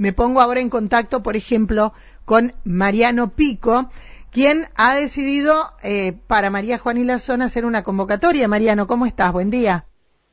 me 0.00 0.14
pongo 0.14 0.40
ahora 0.40 0.60
en 0.60 0.70
contacto, 0.70 1.22
por 1.22 1.36
ejemplo, 1.36 1.92
con 2.24 2.54
Mariano 2.64 3.32
Pico, 3.36 3.90
quien 4.32 4.64
ha 4.74 4.94
decidido 4.94 5.52
eh, 5.82 6.14
para 6.26 6.48
María 6.48 6.78
Juan 6.78 6.96
y 6.96 7.04
la 7.04 7.18
Zona 7.18 7.44
hacer 7.44 7.66
una 7.66 7.82
convocatoria. 7.84 8.48
Mariano, 8.48 8.86
¿cómo 8.86 9.04
estás? 9.04 9.30
Buen 9.30 9.50
día. 9.50 9.84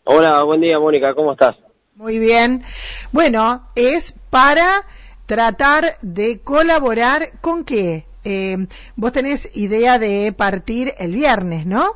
Hola, 0.06 0.42
buen 0.44 0.62
día, 0.62 0.80
Mónica, 0.80 1.14
¿cómo 1.14 1.34
estás? 1.34 1.58
Muy 1.96 2.18
bien. 2.18 2.64
Bueno, 3.12 3.68
es 3.76 4.16
para 4.30 4.86
tratar 5.26 5.84
de 6.02 6.40
colaborar 6.40 7.24
con 7.42 7.66
qué? 7.66 8.06
Eh, 8.24 8.68
vos 8.96 9.12
tenés 9.12 9.58
idea 9.58 10.00
de 10.00 10.32
partir 10.32 10.94
el 10.98 11.14
viernes, 11.14 11.66
¿no? 11.66 11.92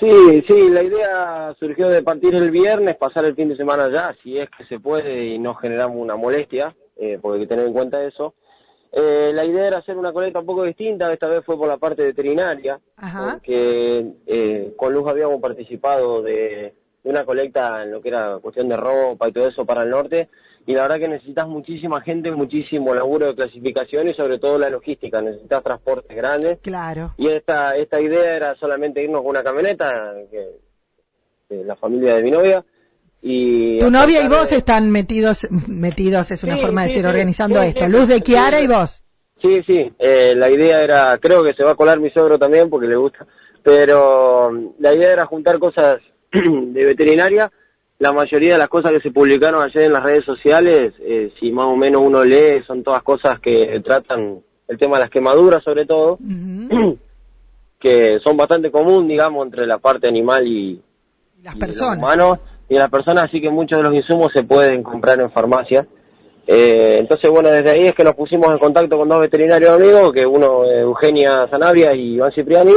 Sí, 0.00 0.44
sí, 0.48 0.68
la 0.70 0.82
idea 0.82 1.54
surgió 1.60 1.88
de 1.90 2.02
partir 2.02 2.34
el 2.34 2.50
viernes, 2.50 2.96
pasar 2.96 3.24
el 3.24 3.36
fin 3.36 3.48
de 3.48 3.56
semana 3.56 3.84
allá, 3.84 4.16
si 4.22 4.36
es 4.36 4.48
que 4.50 4.64
se 4.64 4.80
puede 4.80 5.26
y 5.26 5.38
no 5.38 5.54
generamos 5.54 5.96
una 5.96 6.16
molestia, 6.16 6.74
eh, 6.98 7.18
porque 7.20 7.36
hay 7.36 7.44
que 7.44 7.48
tener 7.48 7.66
en 7.66 7.72
cuenta 7.72 8.02
eso. 8.04 8.34
Eh, 8.90 9.32
la 9.34 9.44
idea 9.44 9.66
era 9.66 9.78
hacer 9.78 9.96
una 9.96 10.12
colecta 10.12 10.40
un 10.40 10.46
poco 10.46 10.64
distinta, 10.64 11.12
esta 11.12 11.28
vez 11.28 11.44
fue 11.44 11.58
por 11.58 11.68
la 11.68 11.76
parte 11.76 12.02
veterinaria, 12.02 12.80
porque 12.96 14.12
eh, 14.26 14.72
con 14.76 14.94
Luz 14.94 15.08
habíamos 15.08 15.40
participado 15.40 16.22
de, 16.22 16.74
de, 17.02 17.10
una 17.10 17.24
colecta 17.24 17.82
en 17.82 17.92
lo 17.92 18.00
que 18.00 18.08
era 18.08 18.38
cuestión 18.38 18.68
de 18.68 18.78
ropa 18.78 19.28
y 19.28 19.32
todo 19.32 19.46
eso 19.46 19.66
para 19.66 19.82
el 19.82 19.90
norte, 19.90 20.30
y 20.68 20.74
la 20.74 20.82
verdad 20.82 20.98
que 20.98 21.08
necesitas 21.08 21.48
muchísima 21.48 22.02
gente, 22.02 22.30
muchísimo 22.30 22.94
laburo 22.94 23.28
de 23.28 23.34
clasificación 23.34 24.08
y 24.08 24.12
sobre 24.12 24.38
todo 24.38 24.58
la 24.58 24.68
logística, 24.68 25.22
necesitas 25.22 25.62
transportes 25.62 26.14
grandes. 26.14 26.58
Claro. 26.60 27.14
Y 27.16 27.28
esta, 27.28 27.74
esta 27.74 27.98
idea 27.98 28.36
era 28.36 28.54
solamente 28.56 29.02
irnos 29.02 29.22
con 29.22 29.30
una 29.30 29.42
camioneta, 29.42 30.14
que, 30.30 31.64
la 31.64 31.74
familia 31.76 32.16
de 32.16 32.22
mi 32.22 32.30
novia. 32.30 32.62
Y 33.20 33.78
tu 33.78 33.90
novia 33.90 34.22
y 34.22 34.28
vos 34.28 34.52
están 34.52 34.90
metidos, 34.90 35.48
metidos 35.66 36.30
es 36.30 36.44
una 36.44 36.56
forma 36.56 36.82
de 36.82 36.88
decir, 36.88 37.06
organizando 37.06 37.60
esto. 37.60 37.88
Luz 37.88 38.06
de 38.06 38.20
Kiara 38.20 38.60
y 38.60 38.66
vos. 38.66 39.02
Sí, 39.42 39.62
sí, 39.66 39.92
eh, 39.98 40.34
la 40.36 40.50
idea 40.50 40.82
era, 40.82 41.16
creo 41.18 41.44
que 41.44 41.54
se 41.54 41.62
va 41.62 41.72
a 41.72 41.76
colar 41.76 42.00
mi 42.00 42.10
suegro 42.10 42.38
también 42.38 42.68
porque 42.68 42.88
le 42.88 42.96
gusta, 42.96 43.26
pero 43.62 44.50
la 44.78 44.94
idea 44.94 45.12
era 45.12 45.26
juntar 45.26 45.58
cosas 45.58 46.00
de 46.32 46.84
veterinaria. 46.84 47.50
La 48.00 48.12
mayoría 48.12 48.52
de 48.52 48.58
las 48.58 48.68
cosas 48.68 48.92
que 48.92 49.00
se 49.00 49.10
publicaron 49.10 49.60
ayer 49.60 49.82
en 49.82 49.92
las 49.92 50.04
redes 50.04 50.24
sociales, 50.24 50.94
eh, 51.00 51.32
si 51.40 51.50
más 51.50 51.66
o 51.66 51.76
menos 51.76 52.00
uno 52.04 52.24
lee, 52.24 52.62
son 52.64 52.84
todas 52.84 53.02
cosas 53.02 53.40
que 53.40 53.80
tratan 53.84 54.40
el 54.68 54.78
tema 54.78 54.98
de 54.98 55.04
las 55.04 55.10
quemaduras 55.10 55.64
sobre 55.64 55.84
todo, 55.84 56.18
que 57.80 58.18
son 58.22 58.36
bastante 58.36 58.70
común, 58.70 59.08
digamos, 59.08 59.44
entre 59.44 59.66
la 59.66 59.78
parte 59.78 60.06
animal 60.06 60.46
y, 60.46 60.80
las 61.42 61.56
personas. 61.56 61.98
humanos 61.98 62.38
y 62.68 62.74
las 62.74 62.90
personas, 62.90 63.24
así 63.24 63.40
que 63.40 63.50
muchos 63.50 63.78
de 63.78 63.84
los 63.84 63.94
insumos 63.94 64.32
se 64.32 64.42
pueden 64.42 64.82
comprar 64.82 65.20
en 65.20 65.30
farmacias. 65.30 65.86
Eh, 66.46 66.96
entonces, 66.98 67.30
bueno, 67.30 67.50
desde 67.50 67.70
ahí 67.70 67.88
es 67.88 67.94
que 67.94 68.04
nos 68.04 68.14
pusimos 68.14 68.50
en 68.50 68.58
contacto 68.58 68.96
con 68.96 69.08
dos 69.08 69.20
veterinarios 69.20 69.70
amigos, 69.70 70.12
que 70.12 70.24
uno 70.24 70.64
Eugenia 70.64 71.46
Sanabria 71.50 71.94
y 71.94 72.14
Iván 72.14 72.32
Cipriani, 72.32 72.74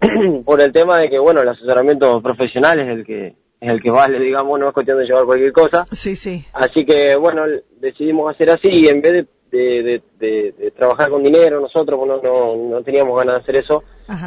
por 0.44 0.60
el 0.60 0.72
tema 0.72 0.98
de 0.98 1.10
que, 1.10 1.18
bueno, 1.18 1.42
el 1.42 1.48
asesoramiento 1.48 2.20
profesional 2.22 2.80
es 2.80 2.88
el 2.88 3.04
que 3.04 3.34
es 3.58 3.70
el 3.70 3.82
que 3.82 3.90
vale, 3.90 4.18
digamos, 4.18 4.60
no 4.60 4.68
es 4.68 4.74
cuestión 4.74 4.98
de 4.98 5.06
llevar 5.06 5.24
cualquier 5.24 5.52
cosa. 5.52 5.84
Sí, 5.90 6.14
sí. 6.14 6.44
Así 6.52 6.84
que, 6.84 7.16
bueno, 7.16 7.42
decidimos 7.80 8.34
hacer 8.34 8.50
así 8.50 8.68
y 8.68 8.88
en 8.88 9.00
vez 9.00 9.12
de, 9.12 9.26
de, 9.56 10.72
trabajar 10.76 11.10
con 11.10 11.22
dinero 11.22 11.60
nosotros, 11.60 11.98
no, 12.06 12.20
no, 12.20 12.56
no 12.56 12.82
teníamos 12.82 13.16
ganas 13.18 13.36
de 13.36 13.40
hacer 13.42 13.56
eso, 13.56 13.84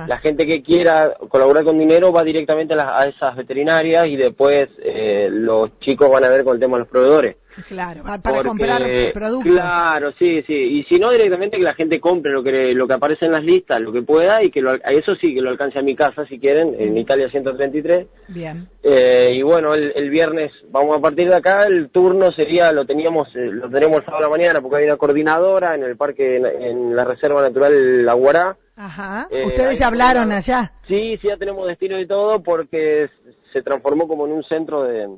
la 0.08 0.18
gente 0.20 0.46
que 0.46 0.62
quiera 0.62 1.16
colaborar 1.30 1.64
con 1.64 1.78
dinero 1.78 2.12
va 2.12 2.24
directamente 2.24 2.74
a, 2.78 3.06
esas 3.06 3.36
veterinarias 3.36 4.08
y 4.08 4.18
después 4.18 4.70
eh, 4.80 5.30
los 5.32 5.80
chicos 5.80 6.10
van 6.10 6.26
a 6.26 6.30
ver 6.30 6.44
con 6.44 6.56
el 6.56 6.60
tema 6.60 6.78
de 6.78 6.84
los 6.84 6.90
proveedores. 6.90 7.38
Claro, 7.68 8.04
para 8.04 8.44
comprar 8.44 8.82
productos. 9.14 9.52
Claro, 9.52 10.12
sí, 10.18 10.42
sí. 10.44 10.54
Y 10.54 10.84
si 10.86 11.00
no, 11.00 11.12
directamente 11.12 11.58
que 11.58 11.64
la 11.64 11.74
gente 11.74 12.00
compre 12.00 12.32
lo 12.32 12.44
que 12.44 12.74
lo 12.74 12.88
que 12.88 12.94
aparece 12.94 13.26
en 13.26 13.32
las 13.32 13.44
listas, 13.44 13.80
lo 13.82 13.92
que 13.92 14.02
pueda, 14.02 14.44
y 14.44 14.52
que 14.52 14.62
lo, 14.62 14.74
eso 14.74 15.16
sí, 15.16 15.34
que 15.34 15.42
lo 15.42 15.50
alcance 15.50 15.80
a 15.80 15.82
mi 15.82 15.96
casa 15.96 16.26
si 16.26 16.40
quieren, 16.40 16.76
en 16.78 16.98
Italia 16.98 17.30
133. 17.30 18.08
Bien. 18.30 18.68
Eh, 18.84 19.32
y 19.34 19.42
bueno, 19.42 19.74
el, 19.74 20.10
viernes 20.10 20.52
vamos 20.70 20.98
a 20.98 21.02
partir 21.02 21.30
de 21.30 21.36
acá, 21.36 21.66
el 21.66 21.90
turno 21.90 22.32
sería, 22.32 22.72
lo 22.72 22.86
teníamos, 22.86 23.28
eh, 23.36 23.50
lo 23.52 23.70
tenemos 23.70 24.00
el 24.00 24.06
sábado 24.06 24.26
a 24.26 24.28
la 24.28 24.38
mañana 24.38 24.62
porque 24.62 24.78
hay 24.78 24.86
una 24.86 24.98
coordinadora 24.98 25.76
en 25.76 25.84
el 25.84 25.98
parque, 25.98 26.38
en, 26.38 26.96
la 26.96 27.04
Reserva 27.04 27.42
Natural 27.42 28.06
La 28.06 28.14
Guará. 28.14 28.58
Ajá. 28.76 29.28
Eh, 29.30 29.46
¿Ustedes 29.46 29.80
ya 29.80 29.88
hablaron 29.88 30.32
allá? 30.32 30.72
Sí, 30.88 31.18
sí, 31.22 31.28
ya 31.28 31.38
tenemos 31.38 31.68
destino 31.68 32.00
y 32.00 32.08
todo 32.08 32.42
porque 32.42 33.10
se 33.52 33.62
transformó 33.62 34.08
como 34.08 34.26
en 34.26 34.32
un 34.34 34.44
centro 34.44 34.84
de 34.84 35.10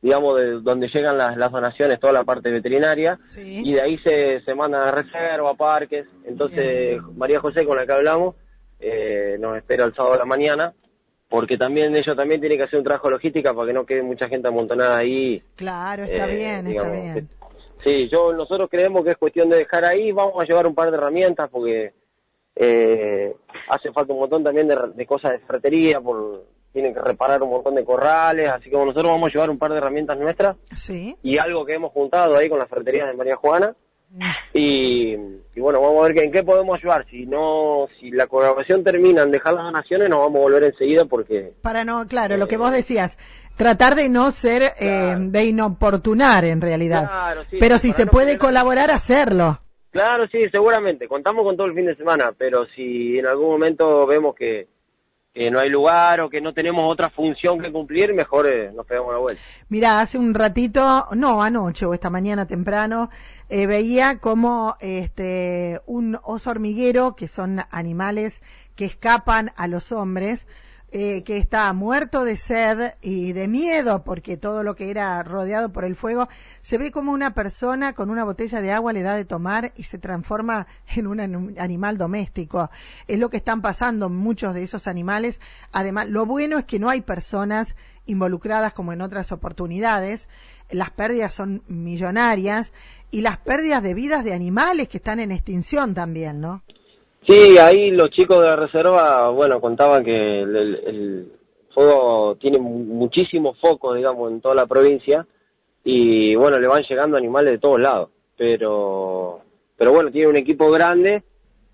digamos, 0.00 0.38
de 0.38 0.60
donde 0.60 0.88
llegan 0.88 1.18
las, 1.18 1.36
las 1.36 1.50
donaciones, 1.50 1.98
toda 1.98 2.12
la 2.12 2.24
parte 2.24 2.50
veterinaria, 2.50 3.18
y 3.36 3.72
de 3.72 3.80
ahí 3.80 3.98
se, 3.98 4.40
se 4.42 4.54
mandan 4.54 4.82
a 4.82 4.90
reserva, 4.90 5.50
a 5.50 5.54
parques. 5.54 6.06
Entonces, 6.24 7.00
María 7.16 7.40
José, 7.40 7.64
con 7.64 7.76
la 7.76 7.86
que 7.86 7.92
hablamos, 7.92 8.36
eh, 8.80 9.36
nos 9.40 9.56
espera 9.56 9.84
el 9.84 9.94
sábado 9.94 10.14
de 10.14 10.20
la 10.20 10.24
mañana, 10.24 10.72
porque 11.28 11.58
también 11.58 11.94
ellos 11.96 12.16
también 12.16 12.40
tienen 12.40 12.58
que 12.58 12.64
hacer 12.64 12.78
un 12.78 12.84
trabajo 12.84 13.10
logística 13.10 13.52
para 13.52 13.66
que 13.66 13.72
no 13.72 13.84
quede 13.84 14.02
mucha 14.02 14.28
gente 14.28 14.48
amontonada 14.48 14.98
ahí. 14.98 15.42
Claro, 15.56 16.04
está 16.04 16.28
eh, 16.28 16.36
bien, 16.36 16.66
está 16.68 16.90
bien. 16.90 17.28
sí, 17.78 18.08
yo, 18.08 18.32
nosotros 18.32 18.68
creemos 18.70 19.04
que 19.04 19.10
es 19.10 19.18
cuestión 19.18 19.48
de 19.48 19.58
dejar 19.58 19.84
ahí, 19.84 20.12
vamos 20.12 20.40
a 20.40 20.44
llevar 20.44 20.66
un 20.66 20.74
par 20.74 20.90
de 20.90 20.96
herramientas, 20.96 21.50
porque 21.50 21.92
eh, 22.54 23.34
hace 23.68 23.92
falta 23.92 24.12
un 24.12 24.20
montón 24.20 24.44
también 24.44 24.68
de, 24.68 24.76
de 24.94 25.06
cosas 25.06 25.32
de 25.32 25.38
ferretería, 25.40 26.00
por 26.00 26.44
tienen 26.72 26.94
que 26.94 27.00
reparar 27.00 27.42
un 27.42 27.50
montón 27.50 27.74
de 27.74 27.84
corrales, 27.84 28.48
así 28.48 28.70
que 28.70 28.76
nosotros 28.76 29.12
vamos 29.12 29.28
a 29.28 29.32
llevar 29.32 29.50
un 29.50 29.58
par 29.58 29.72
de 29.72 29.78
herramientas 29.78 30.18
nuestras 30.18 30.56
sí. 30.76 31.16
y 31.22 31.38
algo 31.38 31.64
que 31.64 31.74
hemos 31.74 31.92
juntado 31.92 32.36
ahí 32.36 32.48
con 32.48 32.58
las 32.58 32.68
ferreterías 32.68 33.08
de 33.08 33.16
María 33.16 33.36
Juana. 33.36 33.74
Mm. 34.10 34.22
Y, 34.54 35.16
bueno, 35.60 35.82
vamos 35.82 36.02
a 36.02 36.08
ver 36.08 36.18
en 36.24 36.32
qué 36.32 36.42
podemos 36.42 36.78
ayudar. 36.78 37.04
Si 37.10 37.26
no, 37.26 37.88
si 38.00 38.10
la 38.10 38.26
colaboración 38.26 38.82
termina 38.82 39.22
en 39.22 39.30
dejar 39.30 39.54
las 39.54 39.64
donaciones, 39.64 40.08
nos 40.08 40.20
vamos 40.20 40.36
a 40.36 40.42
volver 40.42 40.64
enseguida 40.64 41.04
porque... 41.04 41.52
Para 41.62 41.84
no, 41.84 42.06
claro, 42.06 42.36
lo 42.36 42.48
que 42.48 42.56
vos 42.56 42.72
decías, 42.72 43.18
tratar 43.56 43.94
de 43.94 44.08
no 44.08 44.30
ser, 44.30 44.62
eh, 44.80 45.16
de 45.18 45.44
inoportunar 45.44 46.44
en 46.44 46.60
realidad. 46.60 47.06
Claro, 47.06 47.42
sí, 47.50 47.58
pero 47.60 47.78
si 47.78 47.92
se 47.92 48.06
puede 48.06 48.38
colaborar, 48.38 48.90
hacerlo. 48.90 49.60
Claro, 49.90 50.26
sí, 50.28 50.48
seguramente. 50.50 51.08
Contamos 51.08 51.44
con 51.44 51.56
todo 51.56 51.66
el 51.66 51.74
fin 51.74 51.86
de 51.86 51.96
semana, 51.96 52.32
pero 52.36 52.66
si 52.74 53.18
en 53.18 53.26
algún 53.26 53.50
momento 53.50 54.06
vemos 54.06 54.34
que, 54.34 54.68
que 55.38 55.52
no 55.52 55.60
hay 55.60 55.70
lugar 55.70 56.20
o 56.20 56.28
que 56.28 56.40
no 56.40 56.52
tenemos 56.52 56.82
otra 56.92 57.10
función 57.10 57.60
que 57.60 57.70
cumplir, 57.70 58.12
mejor 58.12 58.48
eh, 58.48 58.72
nos 58.72 58.84
pegamos 58.84 59.12
la 59.12 59.20
vuelta. 59.20 59.40
Mira, 59.68 60.00
hace 60.00 60.18
un 60.18 60.34
ratito, 60.34 61.06
no, 61.14 61.44
anoche 61.44 61.86
o 61.86 61.94
esta 61.94 62.10
mañana 62.10 62.46
temprano, 62.46 63.08
eh, 63.48 63.68
veía 63.68 64.18
como 64.18 64.76
este, 64.80 65.80
un 65.86 66.18
oso 66.24 66.50
hormiguero, 66.50 67.14
que 67.14 67.28
son 67.28 67.60
animales 67.70 68.42
que 68.74 68.84
escapan 68.84 69.52
a 69.56 69.68
los 69.68 69.92
hombres, 69.92 70.44
eh, 70.90 71.22
que 71.22 71.36
está 71.36 71.70
muerto 71.74 72.24
de 72.24 72.38
sed 72.38 72.94
y 73.02 73.34
de 73.34 73.46
miedo 73.46 74.04
porque 74.04 74.38
todo 74.38 74.62
lo 74.62 74.74
que 74.74 74.88
era 74.88 75.22
rodeado 75.22 75.70
por 75.70 75.84
el 75.84 75.94
fuego, 75.96 76.28
se 76.62 76.78
ve 76.78 76.90
como 76.90 77.12
una 77.12 77.34
persona 77.34 77.92
con 77.92 78.08
una 78.08 78.24
botella 78.24 78.62
de 78.62 78.72
agua 78.72 78.94
le 78.94 79.02
da 79.02 79.14
de 79.14 79.26
tomar 79.26 79.72
y 79.76 79.82
se 79.82 79.98
transforma 79.98 80.66
en 80.96 81.06
un 81.06 81.54
animal 81.58 81.98
doméstico. 81.98 82.70
Es 83.06 83.18
lo 83.18 83.28
que 83.28 83.36
están 83.36 83.60
pasando 83.60 84.08
muchos 84.08 84.54
de 84.54 84.62
esos 84.62 84.86
animales. 84.86 85.40
Además, 85.72 86.08
lo 86.08 86.24
bueno 86.24 86.58
es 86.58 86.64
que 86.64 86.78
no 86.78 86.88
hay 86.88 87.02
personas 87.02 87.76
involucradas 88.06 88.72
como 88.72 88.94
en 88.94 89.02
otras 89.02 89.30
oportunidades. 89.30 90.26
Las 90.70 90.90
pérdidas 90.90 91.34
son 91.34 91.62
millonarias 91.68 92.72
y 93.10 93.20
las 93.20 93.36
pérdidas 93.36 93.82
de 93.82 93.92
vidas 93.92 94.24
de 94.24 94.32
animales 94.32 94.88
que 94.88 94.96
están 94.96 95.20
en 95.20 95.32
extinción 95.32 95.92
también, 95.92 96.40
¿no? 96.40 96.62
Sí, 97.26 97.58
ahí 97.58 97.90
los 97.90 98.10
chicos 98.10 98.40
de 98.40 98.46
la 98.46 98.56
reserva, 98.56 99.28
bueno, 99.30 99.60
contaban 99.60 100.04
que 100.04 100.40
el, 100.40 101.32
fuego 101.74 102.36
tiene 102.36 102.58
muchísimos 102.58 103.58
focos, 103.60 103.96
digamos, 103.96 104.32
en 104.32 104.40
toda 104.40 104.54
la 104.54 104.66
provincia 104.66 105.26
y 105.84 106.34
bueno, 106.34 106.58
le 106.58 106.66
van 106.66 106.82
llegando 106.82 107.16
animales 107.16 107.52
de 107.52 107.58
todos 107.58 107.80
lados, 107.80 108.10
pero 108.36 109.42
pero 109.76 109.92
bueno, 109.92 110.10
tiene 110.10 110.28
un 110.28 110.36
equipo 110.36 110.70
grande 110.70 111.22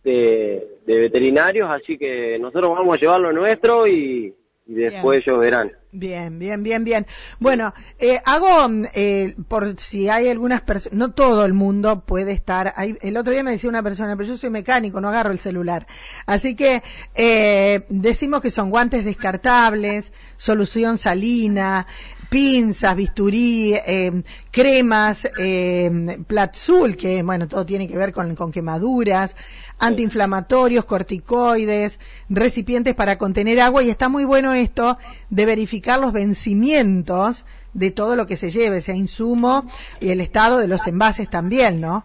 de, 0.03 0.79
de 0.85 0.99
veterinarios, 0.99 1.71
así 1.71 1.97
que 1.97 2.39
nosotros 2.39 2.73
vamos 2.73 2.97
a 2.97 3.01
llevarlo 3.01 3.33
nuestro 3.33 3.87
y, 3.87 4.35
y 4.67 4.75
después 4.75 5.23
ellos 5.27 5.39
verán. 5.39 5.73
Bien, 5.97 6.39
bien, 6.41 6.63
bien, 6.65 6.83
bien. 6.83 7.07
Bueno, 7.39 7.73
eh, 8.01 8.21
hago, 8.25 8.49
eh, 8.95 9.37
por 9.47 9.79
si 9.79 10.09
hay 10.09 10.29
algunas 10.29 10.61
personas, 10.63 10.99
no 10.99 11.13
todo 11.13 11.45
el 11.45 11.53
mundo 11.53 12.05
puede 12.05 12.33
estar, 12.33 12.73
hay, 12.77 12.97
el 13.03 13.17
otro 13.17 13.33
día 13.33 13.45
me 13.45 13.53
decía 13.53 13.71
una 13.71 13.83
persona, 13.83 14.17
pero 14.17 14.31
yo 14.31 14.37
soy 14.37 14.51
mecánico, 14.51 15.01
no 15.01 15.11
agarro 15.11 15.31
el 15.31 15.39
celular. 15.39 15.87
Así 16.27 16.57
que 16.57 16.83
eh, 17.15 17.87
decimos 17.91 18.41
que 18.41 18.51
son 18.51 18.71
guantes 18.71 19.05
descartables, 19.05 20.13
solución 20.37 20.99
salina, 20.99 21.87
pinzas, 22.31 22.97
bisturí, 22.97 23.75
eh, 23.87 24.23
cremas, 24.51 25.31
eh, 25.39 26.19
Platzul, 26.27 26.97
que 26.97 27.23
bueno, 27.23 27.49
todo 27.49 27.65
tiene 27.65 27.89
que 27.89 27.97
ver 27.97 28.13
con, 28.13 28.35
con 28.35 28.53
quemaduras, 28.53 29.37
antiinflamatorios, 29.79 30.85
corticoides, 30.85 32.01
recipientes 32.29 32.95
para 32.95 33.19
contener 33.19 33.61
agua 33.61 33.83
y 33.83 33.91
está 33.91 34.09
muy 34.09 34.25
bueno 34.25 34.53
esto 34.53 34.97
de 35.31 35.47
verificar 35.47 36.01
los 36.01 36.13
vencimientos 36.13 37.45
de 37.73 37.91
todo 37.91 38.17
lo 38.17 38.27
que 38.27 38.37
se 38.37 38.51
lleve, 38.51 38.79
ese 38.79 38.97
insumo 38.97 39.65
y 40.01 40.11
el 40.11 40.21
estado 40.21 40.59
de 40.59 40.69
los 40.69 40.87
envases 40.87 41.29
también, 41.29 41.81
¿no? 41.81 42.03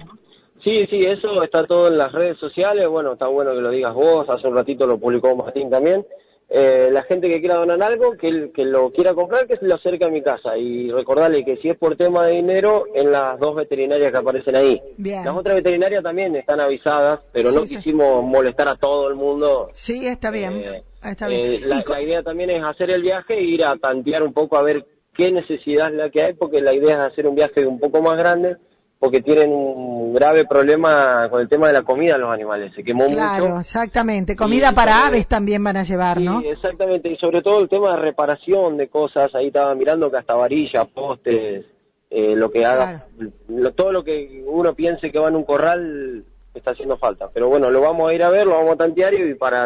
Sí, 0.63 0.86
sí, 0.89 1.00
eso 1.00 1.42
está 1.42 1.66
todo 1.66 1.88
en 1.88 1.98
las 1.98 2.12
redes 2.12 2.38
sociales, 2.38 2.88
bueno, 2.89 3.13
está 3.13 3.27
bueno 3.27 3.54
que 3.54 3.62
lo 3.62 3.69
digas 3.69 3.94
vos, 3.94 4.27
hace 4.30 4.48
un 4.48 4.56
ratito 4.56 4.86
lo 4.86 5.00
publicó 5.00 5.33
Martín 5.36 5.69
también. 5.69 6.06
Eh, 6.51 6.90
la 6.92 7.04
gente 7.04 7.30
que 7.30 7.40
quiera 7.40 7.56
donar 7.56 7.81
algo, 7.84 8.18
que, 8.18 8.51
que 8.51 8.66
lo 8.66 8.92
quiera 8.92 9.13
comprar, 9.13 9.46
que 9.46 9.57
se 9.57 9.68
lo 9.68 9.75
acerque 9.75 10.06
a 10.06 10.10
mi 10.10 10.24
casa. 10.24 10.57
Y 10.57 10.92
recordarle 10.92 11.46
que 11.46 11.57
si 11.57 11.69
es 11.69 11.78
por 11.78 11.96
tema 11.96 12.25
de 12.25 12.38
dinero, 12.38 12.86
en 12.94 13.12
las 13.12 13.40
dos 13.40 13.56
veterinarias 13.56 14.12
que 14.12 14.18
aparecen 14.18 14.56
ahí. 14.56 14.81
Las 14.98 15.36
otras 15.36 15.56
veterinarias 15.56 16.01
también 16.01 16.36
están 16.36 16.60
avisadas, 16.60 17.19
pero 17.31 17.51
no 17.51 17.63
quisimos 17.63 18.24
molestar 18.24 18.68
a 18.68 18.78
todo 18.78 19.10
el 19.10 19.16
mundo. 19.16 19.69
Sí, 19.74 20.07
está 20.07 20.31
bien. 20.31 20.54
Eh, 20.54 20.84
está 21.04 21.28
bien. 21.28 21.42
Eh, 21.42 21.60
la, 21.66 21.84
la, 21.88 22.01
idea 22.01 22.24
también 22.24 22.50
es 22.50 22.63
hacer 22.63 22.90
el 22.90 23.04
viaje 23.04 23.36
e 23.36 23.44
ir 23.44 23.63
a 23.63 23.78
tantear 23.78 24.24
un 24.24 24.34
poco 24.34 24.57
a 24.57 24.63
ver 24.63 24.86
qué 25.13 25.31
necesidad 25.31 25.90
es 25.90 25.95
la 25.95 26.10
que 26.10 26.24
hay, 26.24 26.34
porque 26.34 26.62
la 26.62 26.74
idea 26.74 26.94
es 26.94 27.12
hacer 27.12 27.28
un 27.28 27.36
viaje 27.36 27.66
un 27.66 27.80
poco 27.80 28.02
más 28.02 28.18
grande 28.18 28.57
porque 29.00 29.22
tienen 29.22 29.50
un 29.51 30.13
grave 30.13 30.46
problema 30.46 31.28
con 31.30 31.40
el 31.40 31.48
tema 31.48 31.68
de 31.68 31.74
la 31.74 31.84
comida 31.84 32.18
los 32.18 32.31
animales. 32.31 32.74
Se 32.75 32.84
quemó 32.84 33.07
claro, 33.07 33.48
mucho. 33.48 33.60
exactamente. 33.62 34.36
Comida 34.36 34.74
para 34.74 35.07
aves 35.07 35.25
también 35.25 35.63
van 35.63 35.78
a 35.78 35.84
llevar, 35.84 36.19
¿no? 36.19 36.42
Sí, 36.42 36.50
exactamente. 36.50 37.13
Y 37.13 37.16
sobre 37.16 37.42
todo 37.42 37.62
el 37.62 37.69
tema 37.69 37.96
de 37.96 38.01
reparación 38.01 38.75
de 38.75 38.90
cosas. 38.90 39.34
Ahí 39.34 39.48
estaba 39.48 39.74
mirando 39.74 40.12
que 40.12 40.18
hasta 40.18 40.36
varillas, 40.36 40.86
postes, 40.88 41.66
eh, 42.10 42.36
lo 42.36 42.51
que 42.51 42.66
haga, 42.66 43.06
todo 43.75 43.94
lo 43.94 44.04
que 44.04 44.44
uno 44.46 44.75
piense 44.75 45.12
que 45.12 45.19
va 45.19 45.30
en 45.30 45.38
un 45.38 45.45
corral 45.45 46.25
está 46.54 46.72
haciendo 46.72 46.98
falta. 46.98 47.30
Pero 47.34 47.48
bueno, 47.48 47.72
lo 47.72 47.80
vamos 47.80 48.12
a 48.12 48.13
ir 48.13 48.22
a 48.22 48.30
ver, 48.30 48.48
lo 48.48 48.56
vamos 48.56 48.74
a 48.74 48.78
tantear 48.78 49.13
y 49.13 49.34
para 49.36 49.66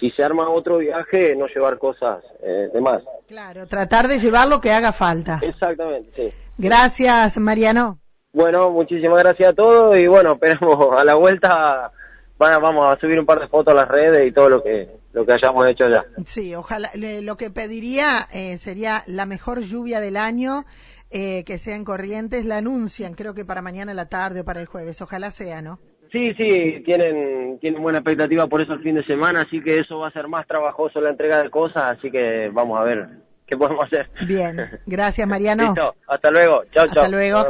si 0.00 0.10
se 0.10 0.24
arma 0.24 0.50
otro 0.50 0.78
viaje, 0.78 1.36
no 1.36 1.46
llevar 1.46 1.78
cosas 1.78 2.24
eh, 2.42 2.68
de 2.72 2.80
más. 2.80 3.04
Claro, 3.28 3.68
tratar 3.68 4.08
de 4.08 4.18
llevar 4.18 4.48
lo 4.48 4.60
que 4.60 4.72
haga 4.72 4.92
falta. 4.92 5.38
Exactamente, 5.40 6.10
sí. 6.16 6.34
Gracias, 6.58 7.38
Mariano. 7.38 8.01
Bueno, 8.32 8.70
muchísimas 8.70 9.22
gracias 9.22 9.50
a 9.50 9.54
todos 9.54 9.98
y 9.98 10.06
bueno, 10.06 10.32
esperemos 10.40 10.98
a 10.98 11.04
la 11.04 11.14
vuelta 11.14 11.92
vamos 12.38 12.90
a 12.90 12.98
subir 13.00 13.18
un 13.18 13.26
par 13.26 13.40
de 13.40 13.48
fotos 13.48 13.72
a 13.72 13.76
las 13.76 13.88
redes 13.88 14.26
y 14.26 14.32
todo 14.32 14.48
lo 14.48 14.62
que 14.62 14.88
lo 15.12 15.26
que 15.26 15.32
hayamos 15.32 15.68
hecho 15.68 15.88
ya. 15.88 16.04
Sí, 16.24 16.54
ojalá. 16.54 16.90
lo 16.94 17.36
que 17.36 17.50
pediría 17.50 18.26
eh, 18.32 18.56
sería 18.56 19.02
la 19.06 19.26
mejor 19.26 19.60
lluvia 19.60 20.00
del 20.00 20.16
año, 20.16 20.64
eh, 21.10 21.44
que 21.44 21.58
sean 21.58 21.84
Corrientes, 21.84 22.46
la 22.46 22.56
anuncian, 22.56 23.14
creo 23.14 23.34
que 23.34 23.44
para 23.44 23.60
mañana 23.60 23.92
a 23.92 23.94
la 23.94 24.08
tarde 24.08 24.40
o 24.40 24.44
para 24.44 24.60
el 24.60 24.66
jueves. 24.66 25.02
Ojalá 25.02 25.30
sea, 25.30 25.60
¿no? 25.60 25.78
Sí, 26.10 26.34
sí, 26.38 26.82
tienen 26.84 27.58
tienen 27.58 27.82
buena 27.82 27.98
expectativa 27.98 28.46
por 28.46 28.60
eso 28.60 28.74
el 28.74 28.82
fin 28.82 28.94
de 28.94 29.04
semana, 29.04 29.42
así 29.42 29.62
que 29.62 29.78
eso 29.78 29.98
va 29.98 30.08
a 30.08 30.12
ser 30.12 30.28
más 30.28 30.46
trabajoso 30.46 31.00
la 31.00 31.10
entrega 31.10 31.42
de 31.42 31.50
cosas, 31.50 31.98
así 31.98 32.10
que 32.10 32.50
vamos 32.52 32.78
a 32.78 32.84
ver 32.84 33.08
qué 33.46 33.56
podemos 33.56 33.84
hacer. 33.84 34.10
Bien, 34.26 34.80
gracias 34.86 35.26
Mariano. 35.28 35.64
Listo, 35.66 35.94
hasta 36.06 36.30
luego, 36.30 36.64
chao, 36.72 36.86
chao. 36.86 37.04
Hasta 37.04 37.08
luego. 37.08 37.44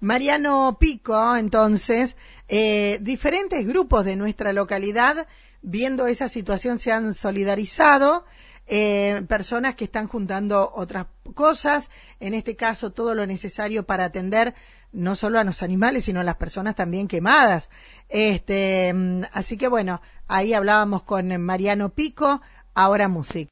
Mariano 0.00 0.76
Pico, 0.78 1.36
entonces, 1.36 2.16
eh, 2.48 2.98
diferentes 3.00 3.66
grupos 3.66 4.04
de 4.04 4.16
nuestra 4.16 4.52
localidad, 4.52 5.26
viendo 5.62 6.06
esa 6.06 6.28
situación, 6.28 6.78
se 6.78 6.92
han 6.92 7.14
solidarizado. 7.14 8.24
Eh, 8.68 9.22
personas 9.28 9.76
que 9.76 9.84
están 9.84 10.08
juntando 10.08 10.72
otras 10.74 11.06
cosas, 11.34 11.88
en 12.18 12.34
este 12.34 12.56
caso 12.56 12.90
todo 12.90 13.14
lo 13.14 13.24
necesario 13.24 13.86
para 13.86 14.06
atender 14.06 14.54
no 14.90 15.14
solo 15.14 15.38
a 15.38 15.44
los 15.44 15.62
animales, 15.62 16.06
sino 16.06 16.18
a 16.18 16.24
las 16.24 16.34
personas 16.34 16.74
también 16.74 17.06
quemadas. 17.06 17.70
Este, 18.08 18.92
mm, 18.92 19.22
así 19.30 19.56
que 19.56 19.68
bueno, 19.68 20.00
ahí 20.26 20.52
hablábamos 20.52 21.04
con 21.04 21.40
Mariano 21.40 21.90
Pico, 21.90 22.40
ahora 22.74 23.06
música. 23.06 23.44